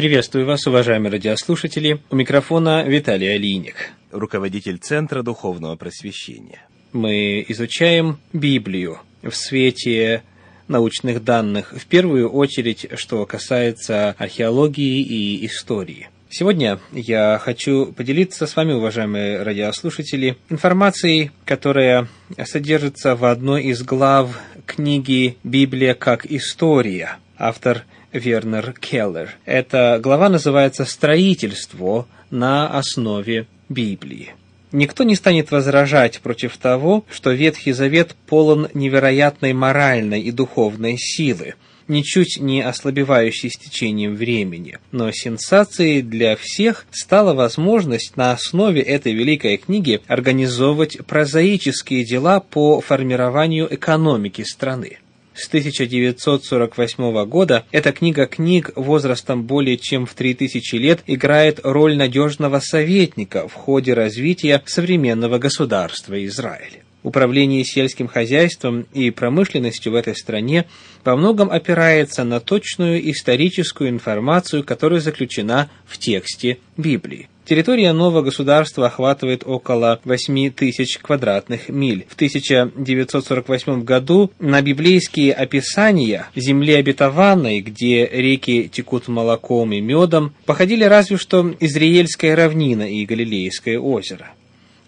Приветствую 0.00 0.46
вас, 0.46 0.66
уважаемые 0.66 1.12
радиослушатели. 1.12 2.00
У 2.08 2.16
микрофона 2.16 2.84
Виталий 2.84 3.34
Алиник, 3.34 3.90
руководитель 4.10 4.78
Центра 4.78 5.22
Духовного 5.22 5.76
Просвещения. 5.76 6.66
Мы 6.94 7.44
изучаем 7.48 8.18
Библию 8.32 9.00
в 9.22 9.32
свете 9.32 10.22
научных 10.68 11.22
данных, 11.22 11.74
в 11.76 11.84
первую 11.84 12.30
очередь, 12.30 12.86
что 12.94 13.26
касается 13.26 14.14
археологии 14.16 15.02
и 15.02 15.44
истории. 15.44 16.08
Сегодня 16.30 16.78
я 16.92 17.38
хочу 17.38 17.92
поделиться 17.92 18.46
с 18.46 18.56
вами, 18.56 18.72
уважаемые 18.72 19.42
радиослушатели, 19.42 20.38
информацией, 20.48 21.30
которая 21.44 22.08
содержится 22.46 23.16
в 23.16 23.26
одной 23.26 23.64
из 23.64 23.82
глав 23.82 24.40
книги 24.64 25.36
«Библия 25.44 25.92
как 25.92 26.24
история». 26.24 27.18
Автор 27.36 27.84
Вернер 28.12 28.74
Келлер. 28.80 29.36
Эта 29.44 30.00
глава 30.02 30.28
называется 30.28 30.84
«Строительство 30.84 32.06
на 32.30 32.68
основе 32.68 33.46
Библии». 33.68 34.34
Никто 34.72 35.02
не 35.02 35.16
станет 35.16 35.50
возражать 35.50 36.20
против 36.20 36.56
того, 36.56 37.04
что 37.10 37.32
Ветхий 37.32 37.72
Завет 37.72 38.14
полон 38.26 38.68
невероятной 38.72 39.52
моральной 39.52 40.22
и 40.22 40.30
духовной 40.30 40.96
силы, 40.96 41.54
ничуть 41.88 42.38
не 42.40 42.62
ослабевающей 42.62 43.50
с 43.50 43.58
течением 43.58 44.14
времени. 44.14 44.78
Но 44.92 45.10
сенсацией 45.10 46.02
для 46.02 46.36
всех 46.36 46.86
стала 46.92 47.34
возможность 47.34 48.16
на 48.16 48.30
основе 48.30 48.80
этой 48.80 49.12
великой 49.12 49.56
книги 49.56 50.00
организовывать 50.06 51.04
прозаические 51.04 52.04
дела 52.04 52.38
по 52.38 52.80
формированию 52.80 53.72
экономики 53.74 54.42
страны 54.42 54.98
с 55.34 55.48
1948 55.48 57.24
года 57.26 57.64
эта 57.70 57.92
книга 57.92 58.26
книг 58.26 58.72
возрастом 58.76 59.44
более 59.44 59.76
чем 59.76 60.06
в 60.06 60.14
3000 60.14 60.74
лет 60.76 61.00
играет 61.06 61.60
роль 61.62 61.96
надежного 61.96 62.60
советника 62.60 63.48
в 63.48 63.54
ходе 63.54 63.94
развития 63.94 64.62
современного 64.66 65.38
государства 65.38 66.24
Израиль. 66.26 66.82
Управление 67.02 67.64
сельским 67.64 68.08
хозяйством 68.08 68.86
и 68.92 69.10
промышленностью 69.10 69.92
в 69.92 69.94
этой 69.94 70.14
стране 70.14 70.66
по 71.02 71.16
многом 71.16 71.50
опирается 71.50 72.24
на 72.24 72.40
точную 72.40 73.10
историческую 73.10 73.88
информацию, 73.88 74.64
которая 74.64 75.00
заключена 75.00 75.70
в 75.86 75.96
тексте 75.96 76.58
Библии. 76.76 77.28
Территория 77.50 77.92
нового 77.92 78.22
государства 78.22 78.86
охватывает 78.86 79.42
около 79.44 79.98
8 80.04 80.52
тысяч 80.52 80.98
квадратных 80.98 81.68
миль. 81.68 82.06
В 82.08 82.14
1948 82.14 83.82
году 83.82 84.30
на 84.38 84.62
библейские 84.62 85.32
описания 85.32 86.28
земли 86.36 86.74
обетованной, 86.74 87.60
где 87.60 88.06
реки 88.06 88.70
текут 88.72 89.08
молоком 89.08 89.72
и 89.72 89.80
медом, 89.80 90.32
походили 90.46 90.84
разве 90.84 91.16
что 91.16 91.52
Израильская 91.58 92.36
равнина 92.36 92.88
и 92.88 93.04
Галилейское 93.04 93.80
озеро. 93.80 94.30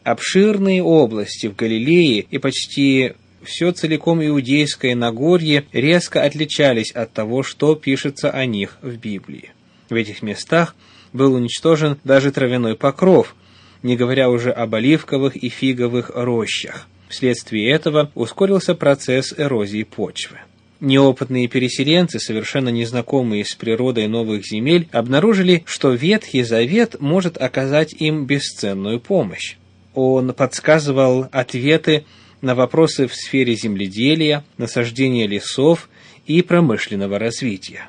Обширные 0.04 0.84
области 0.84 1.48
в 1.48 1.56
Галилее 1.56 2.20
и 2.30 2.38
почти 2.38 3.14
все 3.42 3.72
целиком 3.72 4.24
иудейское 4.24 4.94
Нагорье 4.94 5.64
резко 5.72 6.22
отличались 6.22 6.92
от 6.92 7.12
того, 7.12 7.42
что 7.42 7.74
пишется 7.74 8.30
о 8.30 8.46
них 8.46 8.78
в 8.82 8.98
Библии. 8.98 9.50
В 9.90 9.96
этих 9.96 10.22
местах– 10.22 10.76
был 11.12 11.34
уничтожен 11.34 11.98
даже 12.04 12.32
травяной 12.32 12.76
покров, 12.76 13.34
не 13.82 13.96
говоря 13.96 14.30
уже 14.30 14.50
об 14.50 14.74
оливковых 14.74 15.36
и 15.36 15.48
фиговых 15.48 16.10
рощах. 16.14 16.86
Вследствие 17.08 17.70
этого 17.70 18.10
ускорился 18.14 18.74
процесс 18.74 19.34
эрозии 19.36 19.82
почвы. 19.82 20.38
Неопытные 20.80 21.46
переселенцы, 21.46 22.18
совершенно 22.18 22.70
незнакомые 22.70 23.44
с 23.44 23.54
природой 23.54 24.08
новых 24.08 24.44
земель, 24.44 24.88
обнаружили, 24.90 25.62
что 25.66 25.92
Ветхий 25.92 26.42
Завет 26.42 27.00
может 27.00 27.40
оказать 27.40 27.92
им 27.92 28.26
бесценную 28.26 28.98
помощь. 28.98 29.56
Он 29.94 30.32
подсказывал 30.32 31.28
ответы 31.30 32.04
на 32.40 32.54
вопросы 32.54 33.06
в 33.06 33.14
сфере 33.14 33.54
земледелия, 33.54 34.44
насаждения 34.58 35.26
лесов 35.26 35.88
и 36.26 36.42
промышленного 36.42 37.18
развития. 37.18 37.88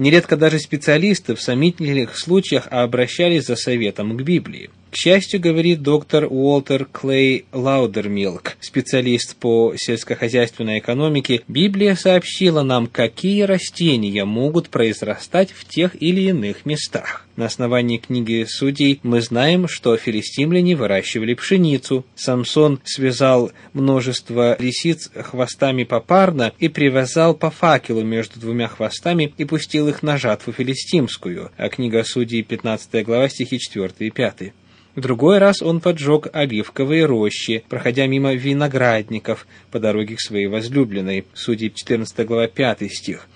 Нередко 0.00 0.38
даже 0.38 0.58
специалисты 0.58 1.34
в 1.34 1.42
сомнительных 1.42 2.16
случаях 2.16 2.68
обращались 2.70 3.44
за 3.44 3.54
советом 3.54 4.16
к 4.16 4.22
Библии. 4.22 4.70
К 4.90 4.96
счастью, 4.96 5.40
говорит 5.40 5.82
доктор 5.82 6.26
Уолтер 6.28 6.84
Клей 6.84 7.44
Лаудермилк, 7.52 8.56
специалист 8.60 9.36
по 9.36 9.74
сельскохозяйственной 9.76 10.80
экономике, 10.80 11.42
Библия 11.46 11.94
сообщила 11.94 12.62
нам, 12.62 12.88
какие 12.88 13.42
растения 13.42 14.24
могут 14.24 14.68
произрастать 14.68 15.52
в 15.52 15.64
тех 15.64 16.00
или 16.02 16.22
иных 16.22 16.66
местах. 16.66 17.24
На 17.36 17.46
основании 17.46 17.98
книги 17.98 18.44
Судей 18.48 18.98
мы 19.04 19.22
знаем, 19.22 19.68
что 19.68 19.96
филистимляне 19.96 20.74
выращивали 20.74 21.34
пшеницу. 21.34 22.04
Самсон 22.16 22.80
связал 22.84 23.52
множество 23.72 24.56
лисиц 24.60 25.10
хвостами 25.14 25.84
попарно 25.84 26.52
и 26.58 26.68
привязал 26.68 27.34
по 27.34 27.50
факелу 27.50 28.02
между 28.02 28.40
двумя 28.40 28.66
хвостами 28.66 29.32
и 29.38 29.44
пустил 29.44 29.88
их 29.88 30.02
на 30.02 30.18
жатву 30.18 30.52
филистимскую. 30.52 31.52
А 31.56 31.68
книга 31.68 32.02
Судей, 32.04 32.42
15 32.42 33.06
глава, 33.06 33.28
стихи 33.28 33.58
4 33.58 33.90
и 34.00 34.10
5. 34.10 34.52
В 34.94 35.00
другой 35.00 35.38
раз 35.38 35.62
он 35.62 35.80
поджег 35.80 36.26
оливковые 36.32 37.04
рощи, 37.04 37.64
проходя 37.68 38.06
мимо 38.06 38.34
виноградников 38.34 39.46
по 39.70 39.78
дороге 39.78 40.16
к 40.16 40.20
своей 40.20 40.48
возлюбленной. 40.48 41.26
Судей 41.32 41.70
14 41.70 42.26
глава 42.26 42.48
5 42.48 42.92
стих. 42.92 43.28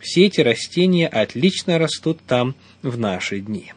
Все 0.00 0.26
эти 0.26 0.40
растения 0.40 1.06
отлично 1.06 1.78
растут 1.78 2.20
там 2.26 2.54
в 2.82 2.98
наши 2.98 3.40
дни. 3.40 3.72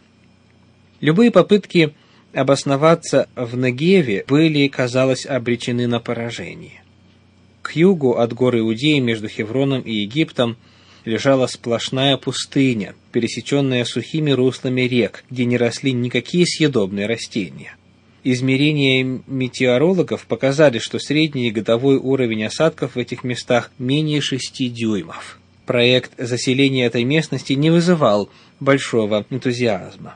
Любые 1.01 1.29
попытки 1.29 1.93
обосноваться 2.33 3.27
в 3.35 3.55
Негеве 3.57 4.23
были, 4.27 4.67
казалось, 4.67 5.25
обречены 5.25 5.87
на 5.87 5.99
поражение. 5.99 6.81
К 7.61 7.75
югу 7.75 8.17
от 8.17 8.33
горы 8.33 8.59
Иудеи 8.59 8.99
между 8.99 9.27
Хевроном 9.27 9.81
и 9.81 9.91
Египтом– 9.91 10.57
лежала 11.05 11.47
сплошная 11.47 12.17
пустыня, 12.17 12.95
пересеченная 13.11 13.85
сухими 13.85 14.31
руслами 14.31 14.81
рек, 14.81 15.23
где 15.29 15.45
не 15.45 15.57
росли 15.57 15.93
никакие 15.93 16.45
съедобные 16.45 17.05
растения. 17.07 17.75
Измерения 18.23 19.21
метеорологов 19.27 20.25
показали, 20.25 20.79
что 20.79 20.97
средний 20.97 21.51
годовой 21.51 21.97
уровень 21.97 22.45
осадков 22.45 22.95
в 22.95 22.99
этих 22.99 23.23
местах 23.23 23.71
менее 23.77 24.19
6 24.19 24.73
дюймов. 24.73 25.39
Проект 25.67 26.11
заселения 26.17 26.87
этой 26.87 27.03
местности 27.03 27.53
не 27.53 27.69
вызывал 27.69 28.29
большого 28.59 29.25
энтузиазма. 29.29 30.15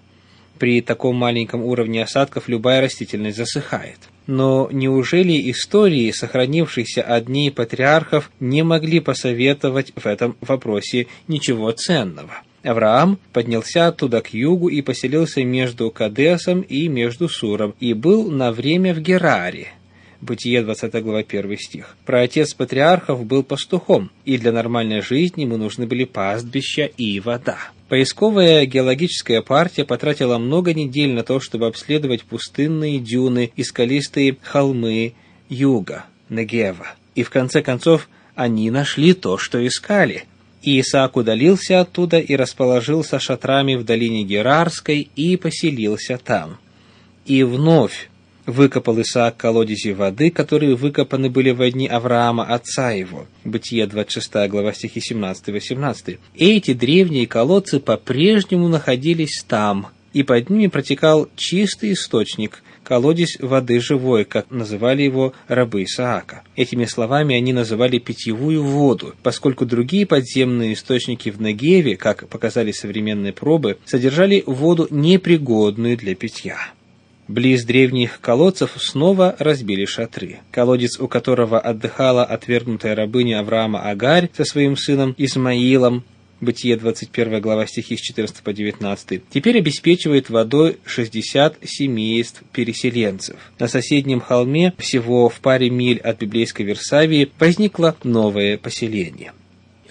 При 0.57 0.81
таком 0.81 1.15
маленьком 1.15 1.63
уровне 1.63 2.03
осадков 2.03 2.49
любая 2.49 2.81
растительность 2.81 3.37
засыхает. 3.37 3.99
Но 4.31 4.69
неужели 4.71 5.49
истории, 5.49 6.11
сохранившиеся 6.11 7.01
от 7.01 7.25
дней 7.25 7.49
патриархов, 7.49 8.29
не 8.39 8.61
могли 8.61 8.99
посоветовать 8.99 9.91
в 9.95 10.05
этом 10.05 10.37
вопросе 10.41 11.07
ничего 11.27 11.71
ценного? 11.71 12.43
Авраам 12.61 13.17
поднялся 13.33 13.87
оттуда 13.87 14.21
к 14.21 14.31
югу 14.31 14.69
и 14.69 14.83
поселился 14.83 15.43
между 15.43 15.89
Кадесом 15.89 16.61
и 16.61 16.87
между 16.87 17.27
Суром, 17.27 17.73
и 17.79 17.93
был 17.93 18.29
на 18.29 18.51
время 18.51 18.93
в 18.93 18.99
Гераре, 18.99 19.69
Бытие 20.21 20.61
20 20.61 20.93
глава 21.01 21.23
1 21.27 21.57
стих. 21.57 21.97
Проотец 22.05 22.53
патриархов 22.53 23.25
был 23.25 23.41
пастухом, 23.41 24.11
и 24.25 24.37
для 24.37 24.51
нормальной 24.51 25.01
жизни 25.01 25.41
ему 25.41 25.57
нужны 25.57 25.87
были 25.87 26.03
пастбища 26.03 26.83
и 26.83 27.19
вода. 27.19 27.57
Поисковая 27.89 28.67
геологическая 28.67 29.41
партия 29.41 29.83
потратила 29.83 30.37
много 30.37 30.75
недель 30.75 31.11
на 31.11 31.23
то, 31.23 31.39
чтобы 31.39 31.65
обследовать 31.65 32.23
пустынные 32.23 32.99
дюны 32.99 33.51
и 33.55 33.63
скалистые 33.63 34.37
холмы 34.43 35.15
юга, 35.49 36.05
Негева. 36.29 36.93
И 37.15 37.23
в 37.23 37.31
конце 37.31 37.63
концов 37.63 38.07
они 38.35 38.69
нашли 38.69 39.13
то, 39.13 39.39
что 39.39 39.65
искали. 39.65 40.25
И 40.61 40.79
Исаак 40.79 41.17
удалился 41.17 41.81
оттуда 41.81 42.19
и 42.19 42.35
расположился 42.35 43.19
шатрами 43.19 43.73
в 43.73 43.83
долине 43.83 44.23
Герарской 44.23 45.09
и 45.15 45.35
поселился 45.35 46.19
там. 46.23 46.59
И 47.25 47.41
вновь 47.43 48.08
выкопал 48.49 49.01
Исаак 49.01 49.37
колодези 49.37 49.93
воды, 49.93 50.31
которые 50.31 50.75
выкопаны 50.75 51.29
были 51.29 51.51
во 51.51 51.69
дни 51.69 51.87
Авраама, 51.87 52.45
отца 52.45 52.91
его. 52.91 53.27
Бытие 53.45 53.87
26 53.87 54.49
глава 54.49 54.73
стихи 54.73 54.99
17-18. 54.99 56.17
Эти 56.35 56.73
древние 56.73 57.27
колодцы 57.27 57.79
по-прежнему 57.79 58.67
находились 58.67 59.43
там, 59.47 59.87
и 60.13 60.23
под 60.23 60.49
ними 60.49 60.67
протекал 60.67 61.29
чистый 61.35 61.93
источник, 61.93 62.63
колодец 62.83 63.37
воды 63.39 63.79
живой, 63.79 64.25
как 64.25 64.49
называли 64.49 65.03
его 65.03 65.33
рабы 65.47 65.83
Исаака. 65.83 66.41
Этими 66.55 66.85
словами 66.85 67.35
они 67.35 67.53
называли 67.53 67.99
питьевую 67.99 68.63
воду, 68.63 69.13
поскольку 69.21 69.65
другие 69.65 70.07
подземные 70.07 70.73
источники 70.73 71.29
в 71.29 71.39
Негеве, 71.39 71.95
как 71.95 72.27
показали 72.27 72.71
современные 72.71 73.31
пробы, 73.31 73.77
содержали 73.85 74.43
воду 74.47 74.87
непригодную 74.89 75.97
для 75.97 76.15
питья. 76.15 76.57
Близ 77.29 77.63
древних 77.63 78.21
колодцев 78.21 78.71
снова 78.79 79.35
разбили 79.37 79.85
шатры. 79.85 80.39
Колодец, 80.49 80.99
у 80.99 81.07
которого 81.07 81.59
отдыхала 81.59 82.25
отвергнутая 82.25 82.95
рабыня 82.95 83.39
Авраама 83.39 83.87
Агарь 83.87 84.31
со 84.35 84.45
своим 84.45 84.75
сыном 84.75 85.13
Измаилом, 85.15 86.03
Бытие 86.41 86.77
21 86.77 87.41
глава 87.41 87.67
стихи 87.67 87.97
с 87.97 87.99
14 87.99 88.41
по 88.41 88.53
19, 88.53 89.23
теперь 89.29 89.57
обеспечивает 89.59 90.29
водой 90.29 90.77
60 90.85 91.57
семейств 91.65 92.41
переселенцев. 92.51 93.35
На 93.59 93.67
соседнем 93.67 94.21
холме, 94.21 94.73
всего 94.79 95.27
в 95.27 95.39
паре 95.41 95.69
миль 95.69 95.99
от 95.99 96.19
библейской 96.19 96.63
Версавии, 96.63 97.29
возникло 97.37 97.95
новое 98.03 98.57
поселение. 98.57 99.33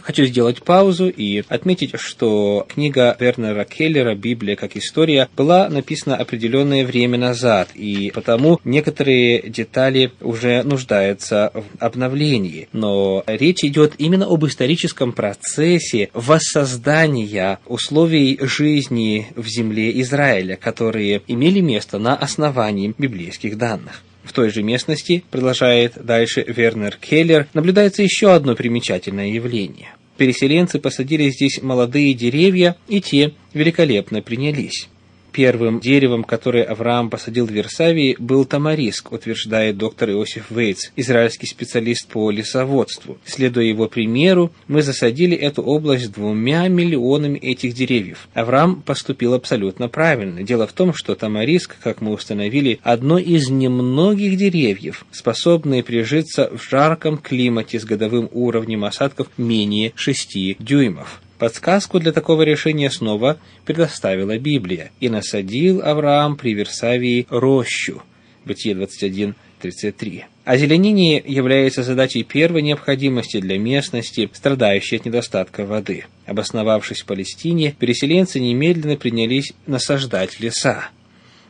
Хочу 0.09 0.25
сделать 0.25 0.63
паузу 0.63 1.11
и 1.11 1.45
отметить, 1.51 2.01
что 2.01 2.65
книга 2.67 3.15
Вернера 3.21 3.67
Келлера 3.67 4.15
«Библия 4.15 4.57
как 4.57 4.75
история» 4.75 5.29
была 5.37 5.69
написана 5.69 6.17
определенное 6.17 6.87
время 6.87 7.19
назад, 7.19 7.69
и 7.75 8.11
потому 8.15 8.59
некоторые 8.65 9.43
детали 9.51 10.11
уже 10.23 10.63
нуждаются 10.63 11.53
в 11.53 11.63
обновлении. 11.79 12.71
Но 12.73 13.23
речь 13.27 13.63
идет 13.65 13.97
именно 13.99 14.25
об 14.25 14.47
историческом 14.47 15.13
процессе 15.13 16.09
воссоздания 16.15 17.59
условий 17.67 18.39
жизни 18.41 19.29
в 19.37 19.47
земле 19.47 20.01
Израиля, 20.01 20.57
которые 20.57 21.21
имели 21.27 21.61
место 21.61 21.99
на 21.99 22.17
основании 22.17 22.95
библейских 22.97 23.59
данных. 23.59 24.03
В 24.29 24.35
той 24.35 24.51
же 24.51 24.63
местности, 24.63 25.25
продолжает 25.31 25.95
дальше 26.05 26.45
Вернер 26.47 26.99
Келлер, 27.01 27.47
наблюдается 27.55 28.03
еще 28.03 28.35
одно 28.35 28.55
примечательное 28.55 29.29
явление. 29.29 29.95
Переселенцы 30.19 30.79
посадили 30.79 31.31
здесь 31.31 31.63
молодые 31.63 32.13
деревья, 32.13 32.77
и 32.89 33.01
те 33.01 33.33
великолепно 33.55 34.21
принялись. 34.21 34.87
Первым 35.39 35.79
деревом, 35.79 36.25
которое 36.25 36.65
Авраам 36.65 37.11
посадил 37.11 37.47
в 37.47 37.53
Версавии, 37.53 38.17
был 38.19 38.45
тамариск, 38.45 39.13
утверждает 39.13 39.77
доктор 39.77 40.11
Иосиф 40.11 40.51
Вейтс, 40.51 40.91
израильский 40.97 41.47
специалист 41.47 42.09
по 42.09 42.33
лесоводству. 42.33 43.19
Следуя 43.25 43.65
его 43.65 43.87
примеру, 43.87 44.51
мы 44.67 44.83
засадили 44.83 45.37
эту 45.37 45.63
область 45.63 46.11
двумя 46.13 46.67
миллионами 46.67 47.39
этих 47.39 47.75
деревьев. 47.75 48.29
Авраам 48.35 48.83
поступил 48.83 49.33
абсолютно 49.33 49.89
правильно. 49.89 50.43
Дело 50.43 50.67
в 50.67 50.73
том, 50.73 50.93
что 50.93 51.15
тамариск, 51.15 51.77
как 51.85 52.01
мы 52.01 52.11
установили, 52.11 52.81
одно 52.83 53.17
из 53.17 53.49
немногих 53.49 54.37
деревьев, 54.37 55.07
способные 55.13 55.85
прижиться 55.85 56.51
в 56.53 56.69
жарком 56.69 57.17
климате 57.17 57.79
с 57.79 57.85
годовым 57.85 58.29
уровнем 58.33 58.85
осадков 58.85 59.29
менее 59.37 59.93
6 59.95 60.57
дюймов. 60.59 61.21
Подсказку 61.39 62.01
для 62.01 62.13
такого 62.13 62.43
решения 62.43 62.91
снова 62.91 63.39
предоставила 63.65 64.39
Библия. 64.39 64.91
«И 65.01 65.09
насадил 65.09 65.83
Авраам 65.83 66.37
при 66.37 66.55
Версавии 66.55 67.27
рощу». 67.31 68.03
Бытие 68.45 68.75
21, 68.75 69.35
33. 69.61 70.25
Озеленение 70.45 71.23
является 71.25 71.83
задачей 71.83 72.25
первой 72.25 72.63
необходимости 72.63 73.41
для 73.41 73.59
местности, 73.59 74.31
страдающей 74.33 74.97
от 74.97 75.05
недостатка 75.05 75.67
воды. 75.67 76.07
Обосновавшись 76.27 77.03
в 77.03 77.07
Палестине, 77.07 77.75
переселенцы 77.79 78.41
немедленно 78.41 78.97
принялись 78.97 79.53
насаждать 79.67 80.41
леса. 80.41 80.89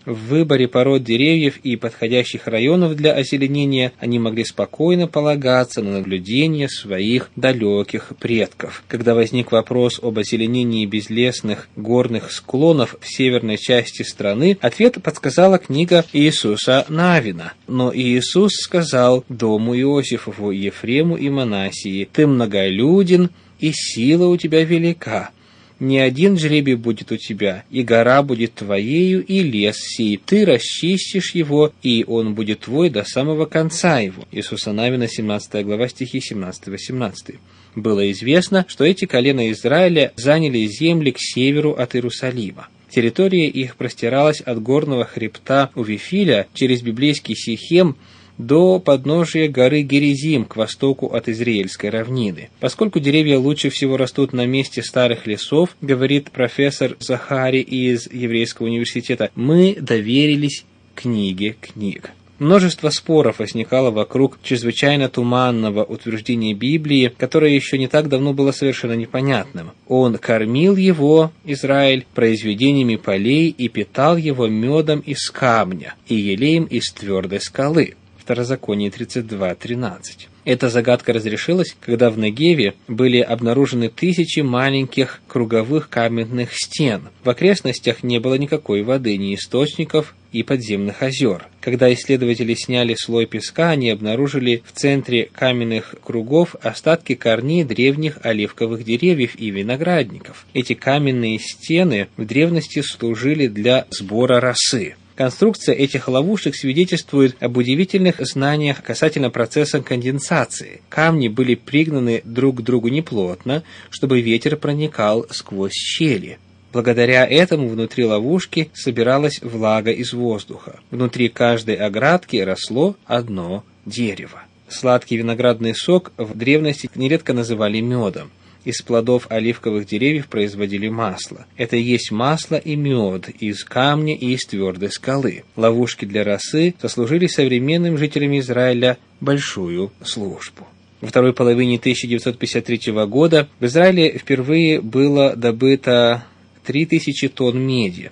В 0.08 0.28
выборе 0.28 0.68
пород 0.68 1.04
деревьев 1.04 1.58
и 1.62 1.76
подходящих 1.76 2.46
районов 2.46 2.96
для 2.96 3.12
озеленения 3.12 3.92
они 3.98 4.18
могли 4.18 4.42
спокойно 4.42 5.06
полагаться 5.06 5.82
на 5.82 5.98
наблюдение 5.98 6.70
своих 6.70 7.28
далеких 7.36 8.12
предков. 8.18 8.84
Когда 8.88 9.14
возник 9.14 9.52
вопрос 9.52 10.00
об 10.02 10.18
озеленении 10.18 10.86
безлесных 10.86 11.68
горных 11.76 12.32
склонов 12.32 12.96
в 13.02 13.06
северной 13.06 13.58
части 13.58 14.00
страны, 14.00 14.56
ответ 14.62 14.96
подсказала 15.02 15.58
книга 15.58 16.06
Иисуса 16.14 16.86
Навина. 16.88 17.52
Но 17.66 17.94
Иисус 17.94 18.54
сказал 18.54 19.26
дому 19.28 19.76
Иосифову, 19.76 20.52
Ефрему 20.52 21.18
и 21.18 21.28
Манасии, 21.28 22.08
«Ты 22.10 22.26
многолюден, 22.26 23.28
и 23.58 23.72
сила 23.74 24.28
у 24.28 24.38
тебя 24.38 24.64
велика, 24.64 25.32
не 25.80 25.98
один 25.98 26.38
жребий 26.38 26.74
будет 26.74 27.12
у 27.12 27.16
тебя, 27.16 27.64
и 27.70 27.82
гора 27.82 28.22
будет 28.22 28.54
твоею, 28.54 29.24
и 29.24 29.42
лес 29.42 29.76
сей. 29.78 30.20
Ты 30.24 30.44
расчистишь 30.44 31.34
его, 31.34 31.72
и 31.82 32.04
он 32.06 32.34
будет 32.34 32.60
твой 32.60 32.90
до 32.90 33.04
самого 33.04 33.46
конца 33.46 34.00
его». 34.00 34.24
Иисуса 34.32 34.72
Навина, 34.72 35.08
17 35.08 35.64
глава, 35.64 35.88
стихи 35.88 36.18
17-18. 36.18 37.36
Было 37.74 38.10
известно, 38.10 38.64
что 38.68 38.84
эти 38.84 39.04
колена 39.04 39.50
Израиля 39.52 40.12
заняли 40.16 40.66
земли 40.66 41.12
к 41.12 41.18
северу 41.18 41.72
от 41.72 41.94
Иерусалима. 41.94 42.68
Территория 42.90 43.48
их 43.48 43.76
простиралась 43.76 44.40
от 44.40 44.62
горного 44.62 45.04
хребта 45.04 45.70
у 45.74 45.82
Вифиля 45.82 46.46
через 46.54 46.82
библейский 46.82 47.36
Сихем 47.36 47.96
до 48.38 48.78
подножия 48.78 49.48
горы 49.48 49.82
Герезим 49.82 50.44
к 50.44 50.56
востоку 50.56 51.08
от 51.08 51.28
Израильской 51.28 51.90
равнины. 51.90 52.48
Поскольку 52.60 53.00
деревья 53.00 53.38
лучше 53.38 53.68
всего 53.68 53.96
растут 53.96 54.32
на 54.32 54.46
месте 54.46 54.82
старых 54.82 55.26
лесов, 55.26 55.76
говорит 55.80 56.30
профессор 56.30 56.96
Захари 57.00 57.60
из 57.60 58.10
Еврейского 58.10 58.66
университета, 58.66 59.30
мы 59.34 59.76
доверились 59.80 60.64
книге 60.94 61.56
книг. 61.60 62.12
Множество 62.38 62.90
споров 62.90 63.40
возникало 63.40 63.90
вокруг 63.90 64.38
чрезвычайно 64.44 65.08
туманного 65.08 65.82
утверждения 65.82 66.54
Библии, 66.54 67.12
которое 67.18 67.52
еще 67.52 67.78
не 67.78 67.88
так 67.88 68.08
давно 68.08 68.32
было 68.32 68.52
совершенно 68.52 68.92
непонятным. 68.92 69.72
Он 69.88 70.18
кормил 70.18 70.76
его, 70.76 71.32
Израиль, 71.44 72.06
произведениями 72.14 72.94
полей 72.94 73.48
и 73.48 73.68
питал 73.68 74.16
его 74.16 74.46
медом 74.46 75.00
из 75.00 75.28
камня 75.30 75.96
и 76.06 76.14
елеем 76.14 76.64
из 76.64 76.92
твердой 76.92 77.40
скалы. 77.40 77.96
Второзаконие 78.28 78.90
32.13. 78.90 80.28
Эта 80.44 80.68
загадка 80.68 81.14
разрешилась, 81.14 81.74
когда 81.80 82.10
в 82.10 82.18
Негеве 82.18 82.74
были 82.86 83.20
обнаружены 83.20 83.88
тысячи 83.88 84.40
маленьких 84.40 85.22
круговых 85.26 85.88
каменных 85.88 86.50
стен. 86.52 87.08
В 87.24 87.30
окрестностях 87.30 88.02
не 88.02 88.18
было 88.18 88.34
никакой 88.34 88.82
воды, 88.82 89.16
ни 89.16 89.34
источников 89.34 90.14
и 90.30 90.42
подземных 90.42 91.02
озер. 91.02 91.46
Когда 91.62 91.90
исследователи 91.90 92.52
сняли 92.52 92.94
слой 92.98 93.24
песка, 93.24 93.70
они 93.70 93.88
обнаружили 93.88 94.62
в 94.66 94.78
центре 94.78 95.30
каменных 95.32 95.94
кругов 96.04 96.54
остатки 96.60 97.14
корней 97.14 97.64
древних 97.64 98.18
оливковых 98.26 98.84
деревьев 98.84 99.36
и 99.36 99.48
виноградников. 99.48 100.44
Эти 100.52 100.74
каменные 100.74 101.38
стены 101.38 102.08
в 102.18 102.26
древности 102.26 102.82
служили 102.82 103.46
для 103.46 103.86
сбора 103.88 104.38
росы. 104.38 104.96
Конструкция 105.18 105.74
этих 105.74 106.06
ловушек 106.06 106.54
свидетельствует 106.54 107.42
об 107.42 107.56
удивительных 107.56 108.24
знаниях 108.24 108.84
касательно 108.84 109.30
процесса 109.30 109.82
конденсации. 109.82 110.80
Камни 110.88 111.26
были 111.26 111.56
пригнаны 111.56 112.22
друг 112.24 112.58
к 112.58 112.60
другу 112.60 112.86
неплотно, 112.86 113.64
чтобы 113.90 114.20
ветер 114.20 114.54
проникал 114.54 115.26
сквозь 115.30 115.72
щели. 115.72 116.38
Благодаря 116.72 117.26
этому 117.26 117.68
внутри 117.68 118.04
ловушки 118.04 118.70
собиралась 118.74 119.42
влага 119.42 119.90
из 119.90 120.12
воздуха. 120.12 120.78
Внутри 120.92 121.28
каждой 121.28 121.74
оградки 121.74 122.36
росло 122.36 122.94
одно 123.04 123.64
дерево. 123.86 124.44
Сладкий 124.68 125.16
виноградный 125.16 125.74
сок 125.74 126.12
в 126.16 126.38
древности 126.38 126.88
нередко 126.94 127.32
называли 127.32 127.80
медом 127.80 128.30
из 128.68 128.82
плодов 128.82 129.26
оливковых 129.30 129.86
деревьев 129.86 130.28
производили 130.28 130.88
масло. 130.88 131.46
Это 131.56 131.76
и 131.76 131.82
есть 131.82 132.10
масло 132.10 132.56
и 132.56 132.76
мед 132.76 133.30
из 133.30 133.64
камня 133.64 134.14
и 134.14 134.34
из 134.34 134.44
твердой 134.44 134.90
скалы. 134.90 135.44
Ловушки 135.56 136.04
для 136.04 136.22
росы 136.22 136.74
сослужили 136.78 137.28
современным 137.28 137.96
жителям 137.96 138.38
Израиля 138.38 138.98
большую 139.22 139.90
службу. 140.04 140.66
Во 141.00 141.08
второй 141.08 141.32
половине 141.32 141.78
1953 141.78 142.92
года 143.06 143.48
в 143.58 143.64
Израиле 143.64 144.18
впервые 144.18 144.82
было 144.82 145.34
добыто 145.34 146.24
3000 146.66 147.28
тонн 147.28 147.58
меди. 147.60 148.10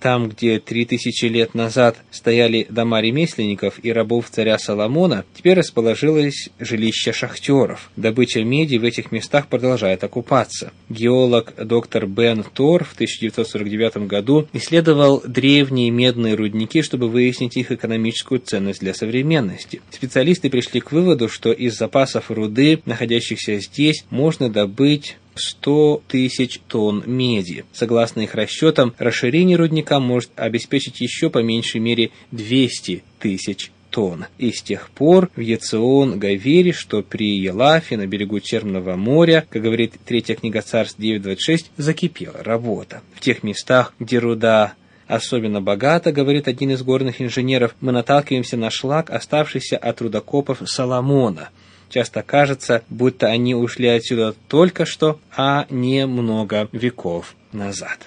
Там, 0.00 0.30
где 0.30 0.58
три 0.58 0.86
тысячи 0.86 1.26
лет 1.26 1.54
назад 1.54 1.98
стояли 2.10 2.66
дома 2.70 3.02
ремесленников 3.02 3.78
и 3.82 3.92
рабов 3.92 4.30
царя 4.30 4.58
Соломона, 4.58 5.26
теперь 5.34 5.58
расположилось 5.58 6.48
жилище 6.58 7.12
шахтеров. 7.12 7.90
Добыча 7.96 8.42
меди 8.42 8.78
в 8.78 8.84
этих 8.84 9.12
местах 9.12 9.48
продолжает 9.48 10.02
оккупаться. 10.02 10.72
Геолог 10.88 11.52
доктор 11.62 12.06
Бен 12.06 12.44
Тор 12.54 12.84
в 12.84 12.94
1949 12.94 14.08
году 14.08 14.48
исследовал 14.54 15.22
древние 15.26 15.90
медные 15.90 16.34
рудники, 16.34 16.80
чтобы 16.80 17.10
выяснить 17.10 17.58
их 17.58 17.70
экономическую 17.70 18.40
ценность 18.40 18.80
для 18.80 18.94
современности. 18.94 19.82
Специалисты 19.90 20.48
пришли 20.48 20.80
к 20.80 20.92
выводу, 20.92 21.28
что 21.28 21.52
из 21.52 21.76
запасов 21.76 22.30
руды, 22.30 22.80
находящихся 22.86 23.58
здесь, 23.58 24.06
можно 24.08 24.48
добыть 24.48 25.18
100 25.34 26.02
тысяч 26.08 26.60
тонн 26.68 27.02
меди. 27.06 27.64
Согласно 27.72 28.20
их 28.20 28.34
расчетам, 28.34 28.94
расширение 28.98 29.56
рудника 29.56 30.00
может 30.00 30.30
обеспечить 30.36 31.00
еще 31.00 31.30
по 31.30 31.38
меньшей 31.38 31.80
мере 31.80 32.10
200 32.32 33.02
тысяч 33.18 33.70
тонн. 33.90 34.26
И 34.38 34.52
с 34.52 34.62
тех 34.62 34.90
пор 34.90 35.30
в 35.36 35.40
Яцион 35.40 36.18
Гавери, 36.18 36.72
что 36.72 37.02
при 37.02 37.38
Елафе 37.38 37.96
на 37.96 38.06
берегу 38.06 38.40
Черного 38.40 38.96
моря, 38.96 39.44
как 39.50 39.62
говорит 39.62 39.94
третья 40.04 40.34
книга 40.34 40.62
Царств 40.62 40.98
9.26, 40.98 41.66
закипела 41.76 42.42
работа. 42.42 43.02
В 43.14 43.20
тех 43.20 43.42
местах, 43.42 43.94
где 43.98 44.18
руда 44.18 44.74
особенно 45.06 45.60
богата, 45.60 46.12
говорит 46.12 46.46
один 46.46 46.70
из 46.70 46.82
горных 46.82 47.20
инженеров, 47.20 47.74
мы 47.80 47.90
наталкиваемся 47.90 48.56
на 48.56 48.70
шлак, 48.70 49.10
оставшийся 49.10 49.76
от 49.76 50.00
рудокопов 50.00 50.62
Соломона– 50.64 51.50
часто 51.90 52.22
кажется, 52.22 52.82
будто 52.88 53.26
они 53.26 53.54
ушли 53.54 53.88
отсюда 53.88 54.34
только 54.48 54.86
что, 54.86 55.20
а 55.36 55.66
не 55.68 56.06
много 56.06 56.68
веков 56.72 57.34
назад. 57.52 57.98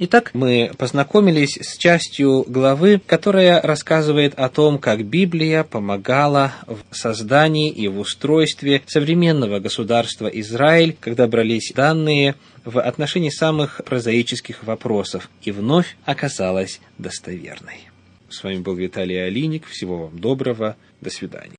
Итак, 0.00 0.30
мы 0.32 0.70
познакомились 0.78 1.58
с 1.60 1.76
частью 1.76 2.44
главы, 2.46 3.00
которая 3.04 3.60
рассказывает 3.60 4.32
о 4.38 4.48
том, 4.48 4.78
как 4.78 5.04
Библия 5.04 5.64
помогала 5.64 6.52
в 6.68 6.94
создании 6.94 7.68
и 7.68 7.88
в 7.88 7.98
устройстве 7.98 8.82
современного 8.86 9.58
государства 9.58 10.28
Израиль, 10.28 10.96
когда 11.00 11.26
брались 11.26 11.72
данные 11.74 12.36
в 12.64 12.78
отношении 12.78 13.30
самых 13.30 13.80
прозаических 13.84 14.62
вопросов, 14.62 15.28
и 15.42 15.50
вновь 15.50 15.96
оказалась 16.04 16.80
достоверной. 16.98 17.88
С 18.28 18.44
вами 18.44 18.58
был 18.58 18.74
Виталий 18.74 19.26
Алиник. 19.26 19.66
Всего 19.66 20.04
вам 20.04 20.18
доброго. 20.20 20.76
До 21.00 21.10
свидания. 21.10 21.56